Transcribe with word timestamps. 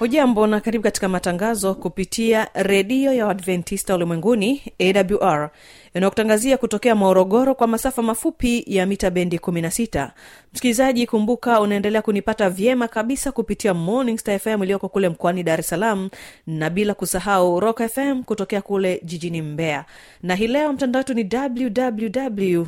hujambo 0.00 0.46
na 0.46 0.60
karibu 0.60 0.82
katika 0.84 1.08
matangazo 1.08 1.74
kupitia 1.74 2.48
redio 2.54 3.12
ya 3.12 3.26
uadventista 3.26 3.94
ulimwenguni 3.94 4.62
awr 4.78 5.50
inayokutangazia 5.94 6.56
kutokea 6.56 6.94
morogoro 6.94 7.54
kwa 7.54 7.66
masafa 7.66 8.02
mafupi 8.02 8.64
ya 8.66 8.86
mita 8.86 9.10
bendi 9.10 9.36
16 9.36 10.10
msikilizaji 10.52 11.06
kumbuka 11.06 11.60
unaendelea 11.60 12.02
kunipata 12.02 12.50
vyema 12.50 12.88
kabisa 12.88 13.32
kupitia 13.32 13.74
morning 13.74 14.18
star 14.18 14.38
fm 14.38 14.62
iliyoko 14.62 14.88
kule 14.88 15.08
mkoani 15.08 15.42
dar 15.42 15.60
es 15.60 15.68
salaam 15.68 16.10
na 16.46 16.70
bila 16.70 16.94
kusahau 16.94 17.60
rock 17.60 17.82
fm 17.88 18.22
kutokea 18.22 18.62
kule 18.62 19.00
jijini 19.04 19.42
mbeya. 19.42 19.84
Na 20.22 20.34
hii 20.34 20.46
leo 20.46 20.72
mtandao 20.72 21.00
wetu 21.00 21.14
ni 21.14 21.28
www 21.34 22.64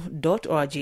org 0.48 0.75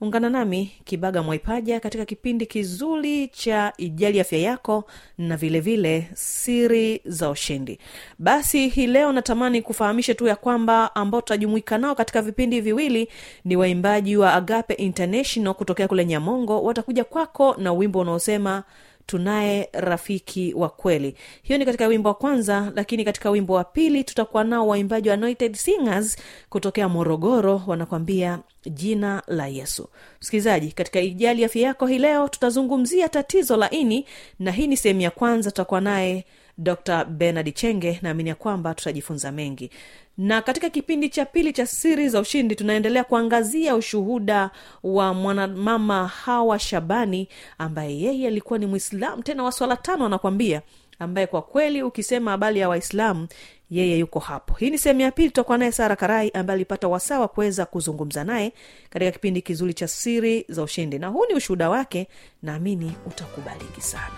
ungana 0.00 0.30
nami 0.30 0.70
kibaga 0.84 1.22
mwaipaja 1.22 1.80
katika 1.80 2.04
kipindi 2.04 2.46
kizuri 2.46 3.28
cha 3.28 3.72
ijali 3.76 4.20
afya 4.20 4.38
yako 4.38 4.84
na 5.18 5.36
vilevile 5.36 5.98
vile 5.98 6.10
siri 6.14 7.00
za 7.04 7.30
ushindi. 7.30 7.78
Basi 8.18 8.68
hii 8.68 8.86
leo 8.86 9.12
natamani 9.12 9.62
kufahamisha 9.62 10.14
tu 10.14 10.26
ya 10.26 10.36
kwamba 10.36 10.94
ambao 10.94 11.20
tutajumuika 11.20 11.78
nao 11.78 11.94
katika 11.94 12.22
vipindi 12.22 12.60
viwili 12.60 13.08
ni 13.44 13.56
waimbaji 13.56 14.16
wa 14.16 14.34
agape 14.34 14.74
international 14.74 15.54
kutokea 15.54 15.88
kule 15.88 16.04
nyamongo. 16.04 16.62
Watakuja 16.62 17.04
kwako 17.04 17.54
na 17.58 17.72
wimbo 17.72 18.00
unaosema 18.00 18.64
tunaye 19.08 19.68
rafiki 19.72 20.54
wa 20.56 20.68
kweli. 20.68 21.14
Hiyo 21.42 21.58
ni 21.58 21.64
katika 21.64 21.86
wimbo 21.86 22.08
wa 22.08 22.14
kwanza 22.14 22.72
lakini 22.76 23.04
katika 23.04 23.30
wimbo 23.30 23.52
wa 23.54 23.64
pili 23.64 24.04
tutakuwa 24.04 24.44
nao 24.44 24.68
waimbaji 24.68 25.08
wa 25.08 25.14
anointed 25.14 25.54
singers 25.54 26.16
kutokea 26.48 26.88
morogoro 26.88 27.62
wanakwambia 27.66 28.38
jina 28.70 29.22
la 29.26 29.46
yesu. 29.46 29.88
Msikilizaji 30.20 30.72
katika 30.72 31.00
ijali 31.00 31.44
afya 31.44 31.62
yako 31.62 31.86
hii 31.86 31.98
leo 31.98 32.28
tutazungumzia 32.28 33.08
tatizo 33.08 33.56
la 33.56 33.70
ini 33.70 34.06
na 34.38 34.50
hii 34.52 34.66
ni 34.66 34.76
sehemu 34.76 35.00
ya 35.00 35.10
kwanza 35.10 35.50
tutakuwa 35.50 35.80
naye 35.80 36.24
dr 36.58 37.04
benard 37.04 37.54
chenge 37.54 37.98
naamini 38.02 38.28
ya 38.28 38.34
kwamba 38.34 38.74
tutajifunza 38.74 39.32
mengi. 39.32 39.70
Na 40.18 40.42
katika 40.42 40.70
kipindi 40.70 41.08
cha 41.08 41.24
pili 41.24 41.52
cha 41.52 41.66
siri 41.66 42.08
za 42.08 42.20
ushindi 42.20 42.54
tunaendelea 42.54 43.04
kuangazia 43.04 43.76
ushuhuda 43.76 44.50
wa 44.82 45.14
mwanamama 45.14 46.08
hawa 46.08 46.58
shabani 46.58 47.28
ambaye 47.58 48.00
yeye 48.00 48.26
alikuwa 48.28 48.58
ni 48.58 48.66
mwislamu 48.66 49.22
tena 49.22 49.42
wa 49.44 49.76
tano 49.76 50.06
anakwambia 50.06 50.62
ambaye 50.98 51.26
kwa 51.26 51.42
kweli 51.42 51.82
ukisema 51.82 52.30
habari 52.30 52.60
ya 52.60 52.68
waislamu 52.68 53.28
yeye 53.70 53.98
yuko 53.98 54.18
hapo. 54.18 54.54
Hii 54.54 54.70
ni 54.70 54.78
sehemu 54.78 55.00
ya 55.00 55.10
pili 55.10 55.28
tutakuwa 55.28 55.58
naye 55.58 55.72
sara 55.72 55.96
karai 55.96 56.30
ambaye 56.30 56.54
alipata 56.54 56.88
wasaa 56.88 57.20
wa 57.20 57.28
kuweza 57.28 57.66
kuzungumza 57.66 58.24
naye 58.24 58.52
katika 58.90 59.10
kipindi 59.12 59.42
kizuri 59.42 59.74
cha 59.74 59.88
siri 59.88 60.44
za 60.48 60.62
ushindi. 60.62 60.98
Na 60.98 61.08
huu 61.08 61.26
ni 61.28 61.34
ushuhuda 61.34 61.70
wake 61.70 62.08
naamini 62.42 62.92
utakubaliki 63.06 63.80
sana. 63.80 64.14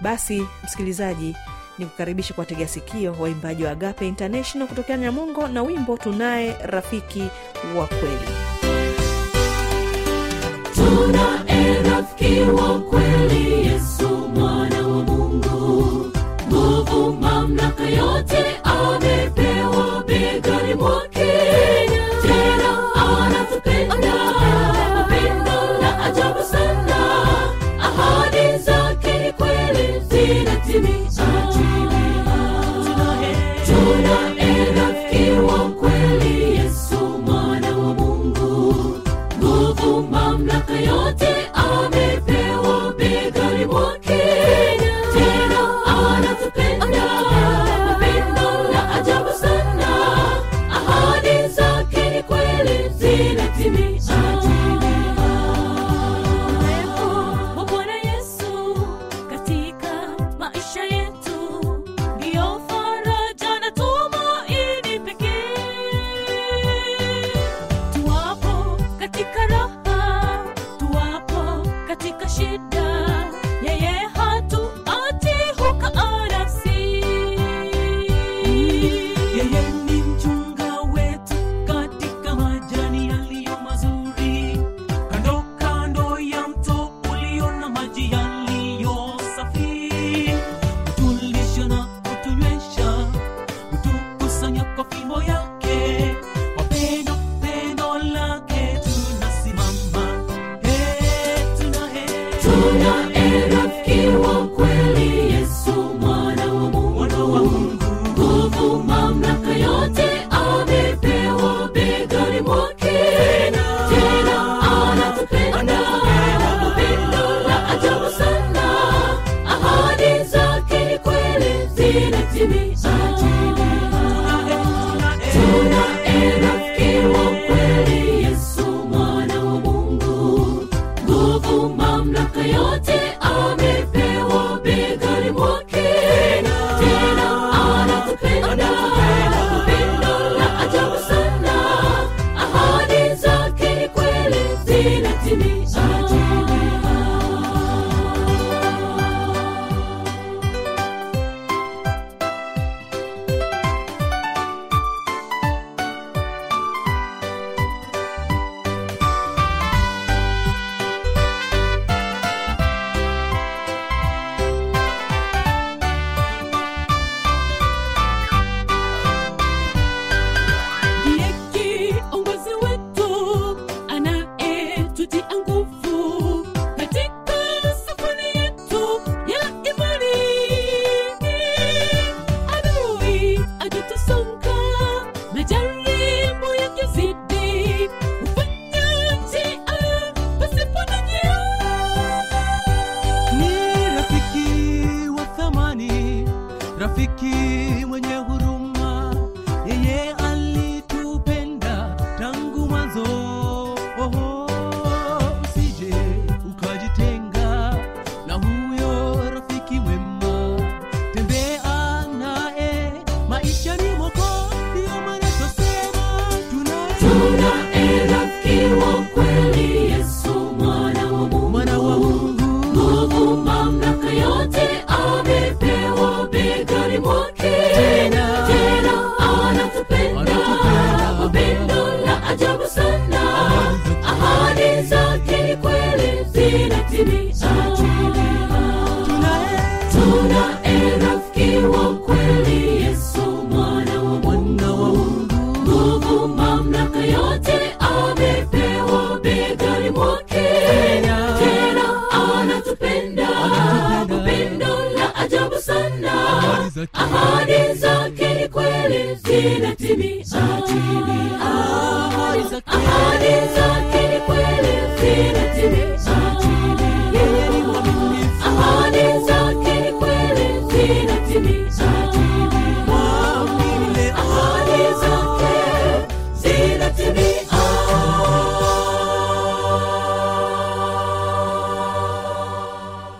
Basi 0.00 0.46
msikilizaji 0.64 1.34
ni 1.78 1.86
kukaribisha 1.86 2.34
kwa 2.34 2.44
tega 2.44 2.68
sikio 2.68 3.16
waimbaji 3.20 3.64
wa 3.64 3.70
agape 3.70 4.08
international 4.08 4.68
kutokea 4.68 4.96
nyamongo 4.96 5.48
na 5.48 5.62
wimbo 5.62 5.96
tunaye 5.96 6.56
rafiki 6.66 7.28
wa 7.76 7.86
kweli 7.86 8.28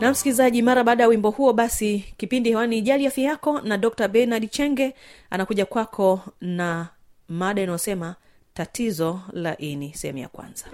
na 0.00 0.10
msikilizaji 0.10 0.62
mara 0.62 0.84
baada 0.84 1.02
ya 1.02 1.08
wimbo 1.08 1.30
huo 1.30 1.52
basi 1.52 1.98
kipindi 2.16 2.50
hewani 2.50 2.78
ijali 2.78 3.06
afya 3.06 3.24
yako 3.24 3.60
na 3.60 3.78
dr 3.78 4.08
benard 4.08 4.50
chenge 4.50 4.94
anakuja 5.30 5.66
kwako 5.66 6.20
na 6.40 6.88
mada 7.28 7.62
inayosema 7.62 8.14
tatizo 8.54 9.20
la 9.32 9.58
ini 9.58 9.94
sehemu 9.94 10.18
ya 10.18 10.28
kwanza. 10.28 10.66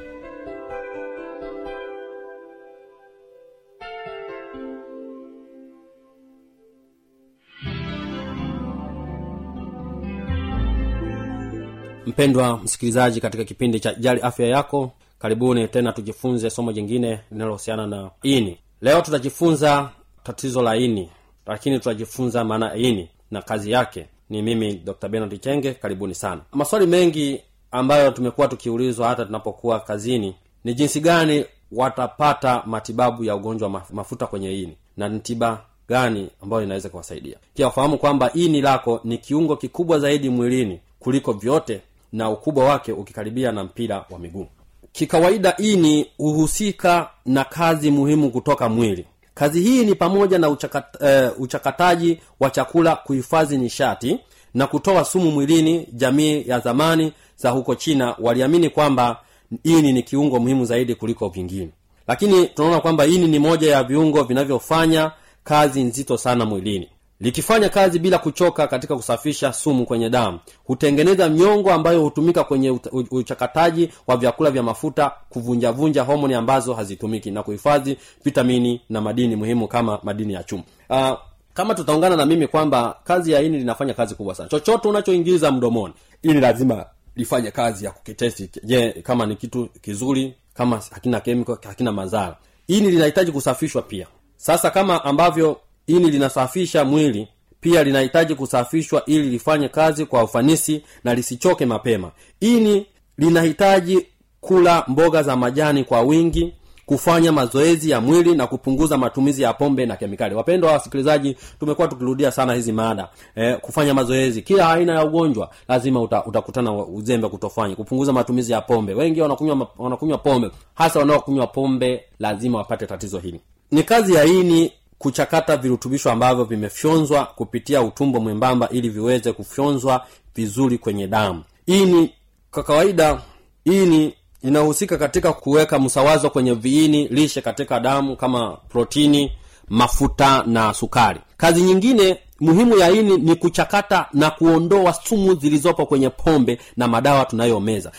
Mpendwa 12.07 12.59
msikilizaji 12.59 13.21
katika 13.21 13.45
kipindi 13.45 13.81
cha 13.81 13.95
jali 13.95 14.21
afya 14.21 14.47
yako 14.47 14.93
karibuni 15.19 15.69
tena 15.69 15.93
tujifunze 15.93 16.51
somo 16.51 16.73
jingine 16.73 17.21
linalohusiana 17.31 17.87
na 17.87 18.11
ini 18.23 18.59
leo 18.81 19.01
tutajifunza 19.01 19.91
tatizo 20.23 20.63
la 20.63 20.77
ini 20.77 21.11
lakini 21.47 21.79
tutajifunza 21.79 22.45
maana 22.45 22.75
ini 22.75 23.09
na 23.31 23.43
kazi 23.43 23.71
yake. 23.71 24.07
Ni 24.31 24.43
mimi 24.43 24.75
dr 24.75 25.09
benard 25.09 25.41
chenge 25.41 25.75
karibuni 25.75 26.15
sana. 26.15 26.41
Maswali 26.53 26.87
mengi 26.87 27.41
ambayo 27.71 28.11
tumekuwa 28.11 28.49
tukiulizwa 28.49 29.09
hata 29.09 29.25
tunapokuwa 29.25 29.81
kazini 29.81 30.35
ni 30.65 30.75
jinsi 30.75 31.01
gani 31.01 31.45
watapata 31.73 32.63
matibabu 32.67 33.25
ya 33.25 33.37
ugonjwa 33.37 33.69
wa 33.69 33.83
mafuta 33.93 34.27
kwenye 34.27 34.59
ini 34.63 34.77
na 34.97 35.09
ni 35.09 35.21
tiba 35.21 35.65
gani 35.89 36.29
ambayo 36.43 36.63
inaweza 36.63 36.89
kuwasaidia. 36.89 37.37
Pia 37.55 37.67
wafahamu 37.67 37.99
kwamba 37.99 38.33
ini 38.33 38.61
lako 38.61 39.01
ni 39.05 39.19
kiungo 39.19 39.57
kikubwa 39.57 39.99
zaidi 39.99 40.29
mwilini 40.29 40.81
kuliko 40.99 41.33
vyote 41.33 41.81
na 42.13 42.31
ukubwa 42.31 42.65
wake 42.65 42.93
ukikaribia 42.93 43.53
na 43.53 43.65
mpira 43.65 44.05
wa 44.11 44.19
miguu 44.19 44.47
kikawaida 44.93 45.57
ini 45.57 46.07
huhusika 46.17 47.11
na 47.27 47.45
kazi 47.45 47.91
muhimu 47.91 48.31
kutoka 48.31 48.69
mwili. 48.69 49.07
Kazi 49.35 49.61
hii 49.61 49.85
ni 49.85 49.95
pamoja 49.95 50.39
na 50.39 50.49
uchakat, 50.49 50.85
uh, 51.01 51.41
uchakataji 51.43 52.21
wa 52.41 52.51
chakula 52.51 52.97
kuhifadhi 52.97 53.57
nishati 53.59 54.19
na 54.55 54.67
kutoa 54.67 55.05
sumu 55.05 55.31
mwilini 55.31 55.89
jamii 55.93 56.45
ya 56.49 56.61
zamani 56.61 57.13
za 57.37 57.51
huko 57.51 57.75
china 57.75 58.17
waliamini 58.19 58.71
kwamba 58.71 59.21
ini 59.65 59.93
ni 59.93 60.03
kiungo 60.03 60.39
muhimu 60.41 60.65
zaidi 60.65 60.95
kuliko 60.95 61.29
vingine. 61.29 61.71
Lakini 62.09 62.47
tunaona 62.47 62.81
kwamba 62.81 63.07
ini 63.07 63.27
ni 63.27 63.39
moja 63.39 63.71
ya 63.73 63.83
viungo 63.83 64.23
vinavyofanya 64.23 65.13
kazi 65.45 65.83
nzito 65.83 66.17
sana 66.19 66.45
mwilini 66.47 66.89
likifanya 67.21 67.69
kazi 67.69 67.99
bila 67.99 68.19
kuchoka 68.19 68.67
katika 68.67 68.97
kusafisha 68.97 69.53
sumu 69.53 69.87
kwenye 69.87 70.11
damu. 70.11 70.39
Hutengeneza 70.65 71.29
mnyongo 71.29 71.73
ambayo 71.73 72.03
hutumika 72.03 72.45
kwenye 72.45 72.79
uchakataji 73.11 73.91
wa 74.07 74.17
vyakula 74.17 74.51
vya 74.51 74.63
mafuta 74.63 75.13
kuvunjavunja 75.29 76.03
homoni 76.03 76.35
ambazo 76.35 76.75
hazitumiki 76.75 77.31
na 77.31 77.43
kuhifadhi 77.43 77.97
vitamini 78.25 78.81
na 78.89 79.01
madini 79.01 79.37
muhimu 79.37 79.69
kama 79.69 79.99
madini 80.03 80.33
ya 80.33 80.45
chuma. 80.45 80.63
Uh, 80.91 81.19
kama 81.55 81.75
tutaungana 81.75 82.17
na 82.17 82.27
mimi 82.27 82.47
kwamba 82.47 82.97
kazi 83.05 83.33
ya 83.33 83.41
ini 83.43 83.59
linafanya 83.59 83.95
kazi 83.95 84.15
kubwa 84.15 84.35
sana. 84.35 84.49
Chochote 84.49 84.89
unachoingiza 84.89 85.51
mdomoni 85.53 85.95
ili 86.23 86.41
lazima 86.41 86.87
lifanye 87.17 87.51
kazi 87.51 87.85
ya 87.85 87.91
kukitesti. 87.91 88.51
Je 88.65 88.93
kama 88.93 89.27
ni 89.27 89.37
kitu 89.37 89.69
kizuri 89.81 90.35
kama 90.55 90.81
hakina 90.91 91.21
kemiko 91.21 91.59
hakina 91.69 91.93
madhara 91.93 92.37
ini 92.69 92.91
linahitaji 92.91 93.33
kusafishwa 93.33 93.83
pia. 93.83 94.07
Sasa 94.37 94.71
kama 94.71 95.05
ambavyo 95.05 95.61
ini 95.91 96.11
linasafisha 96.11 96.85
mwili 96.85 97.29
pia 97.61 97.85
linahitaji 97.85 98.35
kusafishwa 98.35 99.05
ili 99.07 99.29
lifanye 99.31 99.69
kazi 99.69 100.07
kwa 100.07 100.25
ufanisi 100.25 100.83
na 101.05 101.15
lisichoke 101.15 101.67
mapema. 101.67 102.11
Ini 102.41 102.87
linahitaji 103.19 104.07
kula 104.41 104.85
mboga 104.89 105.23
za 105.23 105.37
majani 105.37 105.85
kwa 105.85 106.01
wingi 106.01 106.55
kufanya 106.87 107.33
mazoezi 107.33 107.91
ya 107.91 108.01
mwili 108.01 108.35
na 108.35 108.47
kupunguza 108.47 108.99
matumizi 108.99 109.43
ya 109.43 109.53
pombe 109.53 109.87
na 109.87 109.97
kemikali. 109.97 110.35
Wapendwa 110.35 110.73
wasikilizaji 110.73 111.37
tumekuwa 111.61 111.89
tukirudia 111.89 112.31
sana 112.31 112.55
hizi 112.55 112.73
maada 112.73 113.09
e, 113.37 113.55
kufanya 113.57 113.95
mazoezi. 113.95 114.43
Kila 114.43 114.71
aina 114.73 114.95
ya 114.95 115.05
ugonjwa 115.05 115.51
lazima 115.69 116.01
uta, 116.03 116.25
utakutana 116.25 116.73
uzembe 116.73 117.29
kutofanya 117.29 117.77
kupunguza 117.77 118.13
matumizi 118.13 118.53
ya 118.53 118.61
pombe. 118.61 118.95
Wengi 118.95 119.21
wanakunywa 119.21 120.19
pombe. 120.19 120.51
Hasa 120.75 120.99
wanaokunywa 120.99 121.47
pombe 121.47 122.05
lazima 122.19 122.59
wapate 122.59 122.87
tatizo 122.87 123.19
hili. 123.19 123.41
Ni 123.71 123.83
kazi 123.83 124.15
ya 124.15 124.25
ini 124.25 124.73
kuchakata 125.01 125.57
virutubisho 125.57 126.11
ambavyo 126.11 126.45
vimefyonzwa 126.45 127.25
kupitia 127.25 127.83
utumbo 127.83 128.21
mwembamba 128.21 128.69
ili 128.69 128.89
viweze 128.89 129.33
kufyonzwa 129.33 130.07
vizuri 130.35 130.79
kwenye 130.79 131.07
damu. 131.07 131.43
Ini 131.67 132.11
kwa 132.51 132.63
kawaida 132.63 133.23
ini 133.65 134.15
inahusika 134.43 134.99
katika 134.99 135.33
kuweka 135.33 135.79
msawazo 135.79 136.31
kwenye 136.31 136.55
viini 136.55 137.09
lishe 137.09 137.41
katika 137.41 137.81
damu 137.81 138.17
kama 138.17 138.51
protini 138.69 139.33
mafuta 139.71 140.43
na 140.47 140.75
sukari. 140.75 141.21
Kazi 141.37 141.63
nyingine 141.63 142.19
muhimu 142.41 142.79
ya 142.79 142.91
ini 142.91 143.17
ni 143.17 143.35
kuchakata 143.37 144.07
na 144.13 144.31
kuondoa 144.31 144.93
sumu 144.93 145.35
zilizopo 145.35 145.87
kwenye 145.87 146.11
pombe 146.11 146.59
na 146.77 146.89
madawa 146.89 147.25
tunayomeza. 147.25 147.93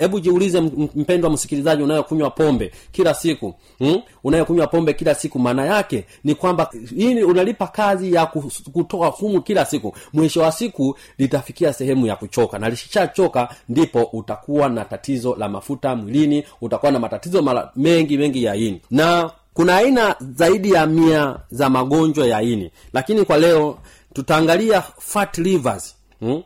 Hebu 0.00 0.18
e, 0.18 0.20
jiulize 0.20 0.60
mpendwa 0.94 1.30
msikilizaji 1.30 1.82
unayokunywa 1.82 2.30
pombe 2.30 2.72
kila 2.92 3.14
siku 3.14 3.54
hmm? 3.78 4.02
Unayokunywa 4.24 4.66
pombe 4.66 4.92
kila 4.94 5.14
siku 5.14 5.38
maana 5.38 5.64
yake 5.66 6.04
ni 6.24 6.34
kwamba 6.34 6.70
ini 6.96 7.22
unalipa 7.24 7.66
kazi 7.66 8.12
ya 8.12 8.26
kutoa 8.72 9.14
sumu 9.20 9.42
kila 9.42 9.64
siku. 9.64 9.96
Mwisho 10.12 10.40
wa 10.40 10.52
siku 10.52 10.96
litafikia 11.18 11.72
sehemu 11.72 12.06
ya 12.06 12.16
kuchoka 12.16 12.58
na 12.58 12.68
lishachoka 12.68 13.48
ndipo 13.68 14.02
utakuwa 14.12 14.68
na 14.68 14.84
tatizo 14.84 15.36
la 15.38 15.48
mafuta 15.48 15.96
mwilini 15.96 16.44
utakuwa 16.60 16.92
na 16.92 16.98
matatizo 16.98 17.42
mara 17.42 17.70
mengi 17.76 18.18
mengi 18.18 18.44
ya 18.44 18.54
ini. 18.56 18.80
Na 18.90 19.30
kuna 19.54 19.76
aina 19.76 20.16
zaidi 20.20 20.70
ya 20.72 20.86
mia 20.86 21.36
za 21.50 21.70
magonjwa 21.70 22.26
ya 22.26 22.42
ini. 22.42 22.70
Lakini 22.92 23.24
kwa 23.24 23.36
leo 23.38 23.78
tutaangalia 24.14 24.82
fat 24.98 25.38
livers 25.38 25.94
hmm? 26.20 26.42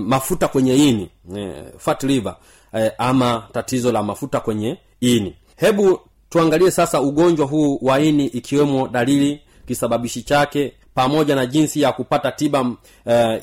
mafuta 0.00 0.48
kwenye 0.48 0.76
ini. 0.88 1.10
Eh, 1.36 1.64
fat 1.78 2.02
liver 2.02 2.36
eh, 2.74 2.92
ama 2.98 3.48
tatizo 3.52 3.92
la 3.92 4.02
mafuta 4.02 4.40
kwenye 4.40 4.78
ini. 5.00 5.36
Hebu 5.56 6.00
tuangalie 6.30 6.70
sasa 6.70 7.00
ugonjwa 7.00 7.46
huu 7.46 7.78
wa 7.82 8.00
ini 8.00 8.26
ikiwemo 8.26 8.88
dalili 8.88 9.40
kisababishi 9.66 10.22
chake 10.22 10.72
pamoja 10.94 11.34
na 11.36 11.46
jinsi 11.46 11.80
ya 11.80 11.92
kupata 11.92 12.32
tiba 12.32 12.70
eh, 13.06 13.42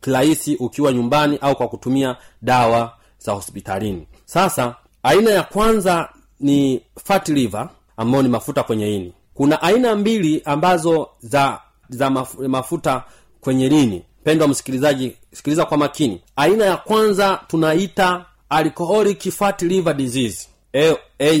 kirahisi 0.00 0.56
ukiwa 0.56 0.92
nyumbani 0.92 1.38
au 1.40 1.56
kwa 1.56 1.68
kutumia 1.68 2.16
dawa 2.42 2.92
za 3.18 3.32
hospitalini. 3.32 4.06
Sasa 4.24 4.74
aina 5.02 5.30
ya 5.30 5.42
kwanza 5.42 6.08
ni 6.40 6.82
fat 7.04 7.28
liver 7.28 7.68
ambayo 7.96 8.22
ni 8.22 8.28
mafuta 8.28 8.62
kwenye 8.62 8.96
ini. 8.96 9.12
Kuna 9.34 9.62
aina 9.62 9.96
mbili 9.96 10.42
ambazo 10.44 11.08
za 11.20 11.60
za 11.88 12.10
mafuta 12.48 13.04
kwenye 13.40 13.68
lini 13.68 14.02
pendwa 14.24 14.48
msikilizaji 14.48 15.16
sikiliza 15.32 15.64
kwa 15.64 15.76
makini. 15.76 16.20
Aina 16.36 16.64
ya 16.64 16.76
kwanza 16.76 17.40
tunaita 17.46 18.24
alcoholic 18.48 19.30
fat 19.30 19.62
liver 19.62 19.94
disease 19.94 20.48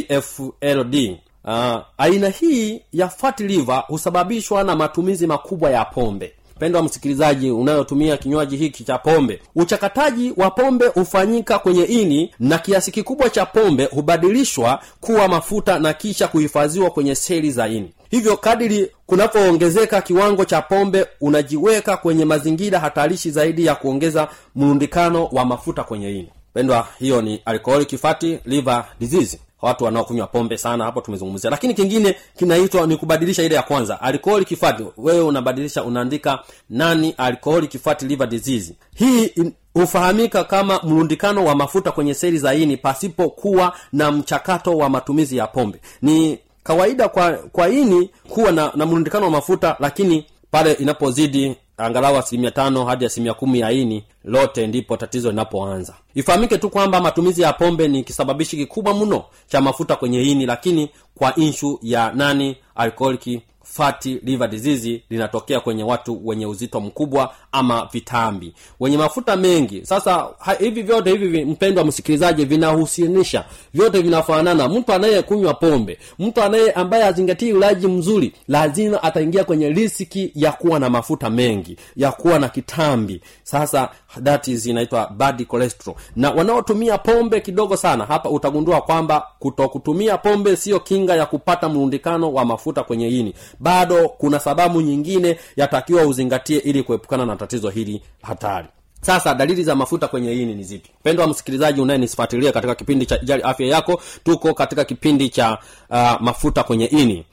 afld 0.08 1.18
uh, 1.44 1.82
aina 1.98 2.28
hii 2.28 2.82
ya 2.92 3.08
fat 3.08 3.40
liver 3.40 3.84
husababishwa 3.88 4.64
na 4.64 4.76
matumizi 4.76 5.26
makubwa 5.26 5.70
ya 5.70 5.84
pombe 5.84 6.32
mpendwa 6.56 6.82
msikilizaji 6.82 7.50
unayotumia 7.50 8.16
kinywaji 8.16 8.56
hiki 8.56 8.84
cha 8.84 8.98
pombe 8.98 9.40
uchakataji 9.56 10.32
wa 10.36 10.50
pombe 10.50 10.86
hufanyika 10.86 11.58
kwenye 11.58 11.82
ini 11.84 12.34
na 12.40 12.58
kiasi 12.58 12.90
kikubwa 12.90 13.30
cha 13.30 13.46
pombe 13.46 13.84
hubadilishwa 13.84 14.80
kuwa 15.00 15.28
mafuta 15.28 15.78
na 15.78 15.92
kisha 15.92 16.28
kuhifadhiwa 16.28 16.90
kwenye 16.90 17.14
seli 17.14 17.50
za 17.50 17.68
ini. 17.68 17.92
Hivyo 18.10 18.36
kadiri 18.36 18.90
kunapoongezeka 19.06 20.02
kiwango 20.02 20.44
cha 20.44 20.62
pombe 20.62 21.06
unajiweka 21.20 21.96
kwenye 21.96 22.24
mazingira 22.24 22.80
hatarishi 22.80 23.30
zaidi 23.30 23.66
ya 23.66 23.74
kuongeza 23.74 24.28
mrundikano 24.54 25.24
wa 25.26 25.44
mafuta 25.44 25.84
kwenye 25.84 26.10
ini. 26.10 26.28
Pendwa 26.54 26.86
hiyo 26.98 27.22
ni 27.22 27.40
alcoholic 27.44 27.96
fatty 27.98 28.38
liver 28.44 28.84
disease 29.00 29.38
watu 29.66 29.84
wanaokunywa 29.84 30.26
pombe 30.26 30.58
sana 30.58 30.84
hapo 30.84 31.00
tumezungumzia. 31.00 31.50
Lakini 31.50 31.74
kingine 31.74 32.14
kinaitwa 32.38 32.86
ni 32.86 32.96
kubadilisha 32.96 33.42
ile 33.42 33.54
ya 33.54 33.62
kwanza 33.62 34.00
alcoholic 34.00 34.48
kifati 34.48 34.84
wewe 34.96 35.20
unabadilisha 35.20 35.84
unaandika 35.84 36.38
nani 36.70 37.14
alcoholic 37.18 37.70
kifati 37.70 38.04
liver 38.06 38.26
disease. 38.28 38.74
Hii 38.94 39.32
hufahamika 39.74 40.44
kama 40.44 40.80
mrundikano 40.82 41.44
wa 41.44 41.54
mafuta 41.54 41.92
kwenye 41.92 42.14
seli 42.14 42.38
za 42.38 42.54
ini 42.54 42.76
pasipokuwa 42.76 43.72
na 43.92 44.12
mchakato 44.12 44.76
wa 44.76 44.88
matumizi 44.88 45.36
ya 45.36 45.46
pombe. 45.46 45.80
Ni 46.02 46.38
kawaida 46.62 47.08
kwa 47.08 47.32
kwa 47.32 47.68
ini 47.68 48.10
kuwa 48.28 48.52
na, 48.52 48.72
na 48.74 48.86
mrundikano 48.86 49.24
wa 49.24 49.30
mafuta 49.30 49.76
lakini 49.80 50.26
pale 50.50 50.72
inapozidi 50.72 51.56
angalau 51.76 52.16
asilimia 52.18 52.50
tano 52.50 52.84
hadi 52.84 53.04
asilimia 53.06 53.34
kumi 53.34 53.60
ya 53.60 53.70
ini 53.72 54.04
lote 54.24 54.66
ndipo 54.66 54.96
tatizo 54.96 55.30
linapoanza. 55.30 55.94
Ifahamike 56.14 56.58
tu 56.58 56.70
kwamba 56.70 57.00
matumizi 57.00 57.42
ya 57.42 57.52
pombe 57.52 57.88
ni 57.88 58.02
kisababishi 58.04 58.56
kikubwa 58.56 58.94
mno 58.94 59.24
cha 59.46 59.60
mafuta 59.60 59.96
kwenye 59.96 60.22
ini 60.22 60.46
lakini 60.46 60.90
kwa 61.14 61.34
inshu 61.34 61.78
ya 61.82 62.12
nani 62.14 62.56
alcoholic 62.74 63.40
fatty 63.62 64.14
liver 64.22 64.48
disease 64.48 65.02
linatokea 65.10 65.60
kwenye 65.60 65.82
watu 65.84 66.26
wenye 66.28 66.46
uzito 66.46 66.80
mkubwa 66.80 67.34
ama 67.56 67.88
vitambi. 67.92 68.52
Wenye 68.80 68.96
mafuta 68.98 69.36
mengi. 69.36 69.86
Sasa 69.86 70.26
ha, 70.38 70.52
hivi 70.52 70.82
vyote 70.82 71.10
hivi 71.10 71.44
mpendwa 71.44 71.84
msikilizaji 71.84 72.44
vinahusianisha. 72.44 73.44
Vyote 73.74 74.00
vinafanana. 74.02 74.68
Mtu 74.68 74.92
anayekunywa 74.92 75.54
pombe 75.54 75.98
mtu 76.18 76.42
anaye 76.42 76.72
ambaye 76.72 77.04
azingatii 77.04 77.52
ulaji 77.52 77.86
mzuri 77.88 78.32
lazima 78.48 79.02
ataingia 79.02 79.44
kwenye 79.44 79.68
riski 79.68 80.32
ya 80.34 80.52
kuwa 80.52 80.78
na 80.80 80.90
mafuta 80.90 81.30
mengi 81.30 81.76
ya 81.96 82.12
kuwa 82.12 82.38
na 82.38 82.48
kitambi. 82.48 83.20
Sasa 83.42 83.88
that 84.24 84.48
is 84.48 84.66
inaitwa 84.66 85.10
bad 85.16 85.46
cholesterol. 85.50 85.96
Na 86.16 86.30
wanaotumia 86.30 86.98
pombe 86.98 87.40
kidogo 87.40 87.76
sana 87.76 88.04
hapa 88.04 88.30
utagundua 88.30 88.80
kwamba 88.80 89.26
kutokutumia 89.38 90.18
pombe 90.18 90.56
sio 90.56 90.80
kinga 90.80 91.16
ya 91.16 91.26
kupata 91.26 91.68
mrundikano 91.68 92.32
wa 92.32 92.44
mafuta 92.44 92.82
kwenye 92.82 93.08
ini. 93.08 93.34
Bado 93.60 94.08
kuna 94.08 94.38
sababu 94.38 94.80
nyingine 94.80 95.38
yatakiwa 95.56 96.02
uzingatie 96.06 96.58
ili 96.58 96.82
kuepukana 96.82 97.26
na 97.26 97.36
tatizo 97.46 97.70
hili 97.70 98.02
hatari. 98.22 98.68
Sasa 99.00 99.34
dalili 99.34 99.64
za 99.64 99.74
mafuta 99.74 100.08
kwenye 100.08 100.32
ini 100.32 100.54
ni 100.54 100.62
zipi 100.64 100.90
pendwa 101.02 101.26
msikilizaji 101.26 101.80
unayenisifuatilia 101.80 102.52
katika 102.52 102.74
kipindi 102.74 103.06
cha 103.06 103.18
jali 103.18 103.42
afya 103.42 103.66
yako 103.66 104.00
tuko 104.24 104.54
katika 104.54 104.84
kipindi 104.84 105.28
cha 105.28 105.58
uh, 105.90 106.20
mafuta 106.20 106.62
kwenye 106.62 106.84
ini. 106.84 107.24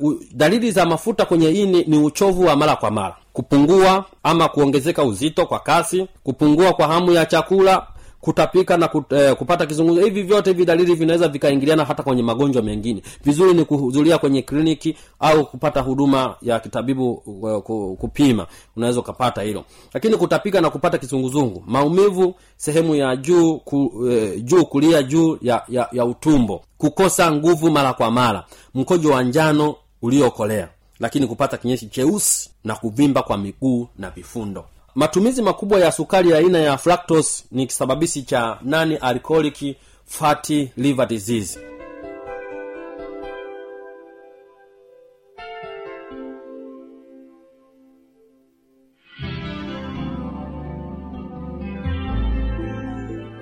Uh, 0.00 0.12
dalili 0.32 0.70
za 0.70 0.86
mafuta 0.86 1.24
kwenye 1.24 1.50
ini 1.50 1.84
ni 1.86 1.98
uchovu 1.98 2.44
wa 2.44 2.56
mara 2.56 2.76
kwa 2.76 2.90
mara. 2.90 3.16
Kupungua 3.32 4.04
ama 4.22 4.48
kuongezeka 4.48 5.04
uzito 5.04 5.46
kwa 5.46 5.58
kasi 5.60 6.06
kupungua 6.24 6.72
kwa 6.72 6.86
hamu 6.88 7.12
ya 7.12 7.26
chakula 7.26 7.86
kutapika 8.20 8.76
na 8.76 8.88
kut, 8.88 9.12
eh, 9.12 9.34
kupata 9.36 9.66
kizunguzio 9.66 10.04
hivi 10.04 10.22
vyote 10.22 10.50
hivi 10.50 10.64
dalili 10.64 10.94
vinaweza 10.94 11.28
vikaingiliana 11.28 11.84
hata 11.84 12.02
kwenye 12.02 12.22
magonjwa 12.22 12.62
mengine. 12.62 13.02
Vizuri 13.24 13.54
ni 13.54 13.64
kuhudhuria 13.64 14.18
kwenye 14.18 14.42
kliniki 14.42 14.96
au 15.20 15.46
kupata 15.46 15.80
huduma 15.80 16.34
ya 16.42 16.60
kitabibu 16.60 17.12
uh, 17.12 17.96
kupima. 17.98 18.46
Unaweza 18.76 19.00
ukapata 19.00 19.42
hilo. 19.42 19.64
Lakini 19.94 20.16
kutapika 20.16 20.60
na 20.60 20.70
kupata 20.70 20.98
kizunguzungu 20.98 21.62
maumivu 21.66 22.34
sehemu 22.56 22.94
ya 22.94 23.16
juu 23.16 23.56
ku, 23.58 24.06
eh, 24.10 24.44
juu 24.44 24.64
kulia 24.64 25.02
juu 25.02 25.38
ya, 25.42 25.62
ya, 25.68 25.88
ya 25.92 26.04
utumbo 26.04 26.62
kukosa 26.78 27.32
nguvu 27.32 27.70
mara 27.70 27.92
kwa 27.92 28.10
mara 28.10 28.44
mkojo 28.74 29.10
wa 29.10 29.22
njano 29.22 29.74
uliokolea 30.02 30.68
lakini 31.00 31.26
kupata 31.26 31.56
kinyeshi 31.56 31.86
cheusi 31.86 32.50
na 32.64 32.74
kuvimba 32.76 33.22
kwa 33.22 33.38
miguu 33.38 33.88
na 33.98 34.10
vifundo 34.10 34.64
matumizi 34.96 35.42
makubwa 35.42 35.80
ya 35.80 35.92
sukari 35.92 36.30
ya 36.30 36.38
aina 36.38 36.58
ya 36.58 36.78
fructose 36.78 37.44
ni 37.52 37.66
kisababishi 37.66 38.22
cha 38.22 38.58
nani 38.62 38.96
alcoholic 38.96 39.76
fatty 40.06 40.70
liver 40.76 41.06
disease 41.08 41.58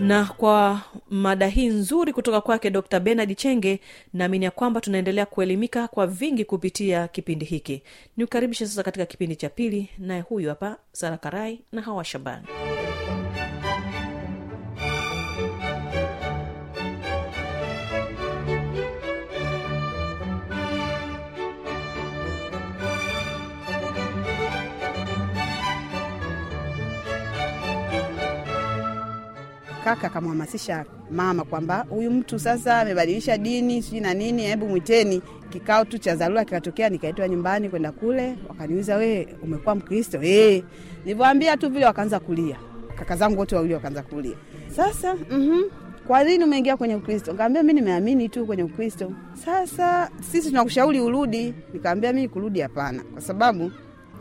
na 0.06 0.24
kwa 0.24 0.80
mada 1.10 1.46
hii 1.46 1.66
nzuri 1.66 2.12
kutoka 2.12 2.40
kwake 2.40 2.70
dr 2.70 3.00
benard 3.00 3.36
chenge 3.36 3.80
naamini 4.12 4.44
ya 4.44 4.50
kwamba 4.50 4.80
tunaendelea 4.80 5.26
kuelimika 5.26 5.88
kwa 5.88 6.06
vingi 6.06 6.44
kupitia 6.44 7.08
kipindi 7.08 7.44
hiki. 7.44 7.82
Ni 8.16 8.24
ukaribishe 8.24 8.66
sasa 8.66 8.82
katika 8.82 9.06
kipindi 9.06 9.36
cha 9.36 9.48
pili 9.48 9.88
naye 9.98 10.20
huyu 10.20 10.48
hapa 10.48 10.76
sara 10.92 11.16
karai 11.16 11.60
na 11.72 11.82
hawa 11.82 12.04
shabani 12.04 12.46
kaka 29.84 30.06
akamhamasisha 30.06 30.84
mama 31.10 31.44
kwamba 31.44 31.86
huyu 31.90 32.10
mtu 32.10 32.38
sasa 32.38 32.80
amebadilisha 32.80 33.38
dini 33.38 33.82
sijui 33.82 34.00
na 34.00 34.14
nini 34.14 34.42
hebu 34.42 34.68
mwiteni. 34.68 35.22
Kikao 35.50 35.84
tu 35.84 35.98
cha 35.98 36.16
dharura 36.16 36.44
kikatokea 36.44 36.88
nikaitwa 36.88 37.28
nyumbani 37.28 37.68
kwenda 37.68 37.92
kule. 37.92 38.36
Wakaniuliza 38.48 38.96
wewe 38.96 39.28
umekuwa 39.42 39.74
mkristo? 39.74 40.22
Eh, 40.22 40.62
nilivyoambia 41.04 41.56
tu 41.56 41.70
vile 41.70 41.86
wakaanza 41.86 42.20
kulia. 42.20 42.56
Kaka 42.98 43.16
zangu 43.16 43.38
wote 43.38 43.54
wawili 43.56 43.74
wakaanza 43.74 44.02
kulia. 44.02 44.36
Sasa 44.76 45.14
mm-hmm. 45.14 45.64
kwa 46.06 46.24
nini 46.24 46.44
umeingia 46.44 46.76
kwenye 46.76 46.94
ukristo? 46.96 47.32
Nikamwambia 47.32 47.62
mi 47.62 47.72
nimeamini 47.72 48.28
tu 48.28 48.46
kwenye 48.46 48.62
ukristo. 48.62 49.12
Sasa 49.44 50.10
sisi 50.30 50.48
tunakushauri 50.48 51.00
urudi. 51.00 51.54
Nikamwambia 51.72 52.12
mi 52.12 52.28
kurudi 52.28 52.60
hapana 52.60 53.02
kwa 53.12 53.22
sababu 53.22 53.70